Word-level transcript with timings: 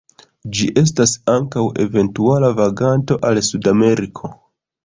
Ĝi 0.59 0.69
estas 0.81 1.13
ankaŭ 1.33 1.65
eventuala 1.85 2.51
vaganto 2.63 3.21
al 3.31 3.41
Sudameriko. 3.53 4.35